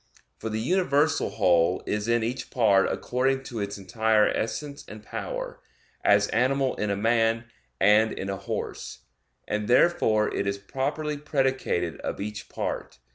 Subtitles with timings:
[0.39, 5.61] For the universal whole is in each part according to its entire essence and power;
[6.03, 7.45] as animal in a man
[7.79, 9.01] and in a horse;
[9.47, 12.97] and therefore it is properly predicated of each part.